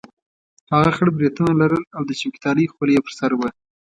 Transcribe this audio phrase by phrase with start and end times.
[0.73, 3.49] هغه خړ برېتونه لرل او د چوکیدارۍ خولۍ یې پر سر وه.